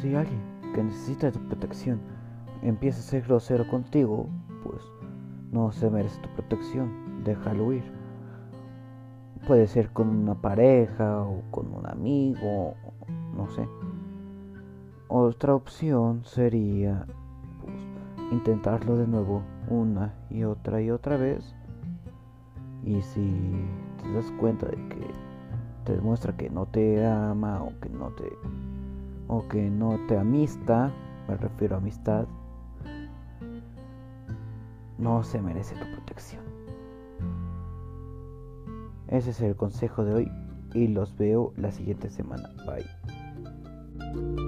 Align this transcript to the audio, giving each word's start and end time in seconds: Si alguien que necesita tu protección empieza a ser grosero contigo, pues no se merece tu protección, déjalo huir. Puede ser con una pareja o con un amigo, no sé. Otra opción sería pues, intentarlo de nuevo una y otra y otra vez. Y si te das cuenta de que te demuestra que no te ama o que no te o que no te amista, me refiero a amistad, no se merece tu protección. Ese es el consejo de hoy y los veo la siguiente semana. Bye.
Si 0.00 0.14
alguien 0.14 0.40
que 0.74 0.82
necesita 0.82 1.30
tu 1.30 1.38
protección 1.40 2.00
empieza 2.62 3.00
a 3.00 3.02
ser 3.02 3.22
grosero 3.22 3.68
contigo, 3.68 4.28
pues 4.64 4.82
no 5.52 5.72
se 5.72 5.90
merece 5.90 6.18
tu 6.22 6.28
protección, 6.30 7.22
déjalo 7.22 7.66
huir. 7.66 7.84
Puede 9.46 9.66
ser 9.66 9.90
con 9.90 10.08
una 10.08 10.34
pareja 10.34 11.20
o 11.20 11.42
con 11.50 11.74
un 11.74 11.86
amigo, 11.86 12.74
no 13.36 13.50
sé. 13.50 13.68
Otra 15.08 15.54
opción 15.54 16.24
sería 16.24 17.04
pues, 17.60 18.32
intentarlo 18.32 18.96
de 18.96 19.06
nuevo 19.06 19.42
una 19.68 20.14
y 20.30 20.44
otra 20.44 20.80
y 20.80 20.90
otra 20.90 21.18
vez. 21.18 21.54
Y 22.84 23.02
si 23.02 23.66
te 24.02 24.12
das 24.14 24.30
cuenta 24.40 24.64
de 24.64 24.76
que 24.76 25.06
te 25.84 25.94
demuestra 25.94 26.34
que 26.38 26.48
no 26.48 26.64
te 26.64 27.04
ama 27.04 27.62
o 27.62 27.78
que 27.80 27.90
no 27.90 28.08
te 28.12 28.24
o 29.30 29.46
que 29.46 29.70
no 29.70 29.96
te 30.08 30.18
amista, 30.18 30.92
me 31.28 31.36
refiero 31.36 31.76
a 31.76 31.78
amistad, 31.78 32.26
no 34.98 35.22
se 35.22 35.40
merece 35.40 35.76
tu 35.76 35.88
protección. 35.92 36.42
Ese 39.06 39.30
es 39.30 39.40
el 39.40 39.54
consejo 39.54 40.04
de 40.04 40.14
hoy 40.14 40.32
y 40.74 40.88
los 40.88 41.16
veo 41.16 41.52
la 41.56 41.70
siguiente 41.70 42.10
semana. 42.10 42.50
Bye. 42.66 44.39